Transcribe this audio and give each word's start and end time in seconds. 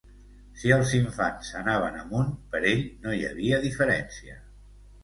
Si 0.61 0.71
els 0.77 0.93
infants 0.99 1.51
anaven 1.61 2.01
amunt, 2.05 2.35
per 2.55 2.65
ell 2.73 2.85
no 3.05 3.17
hi 3.21 3.25
havia 3.31 3.63
diferencia 3.71 4.43